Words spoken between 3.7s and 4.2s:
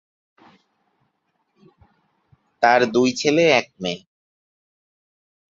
মেয়ে।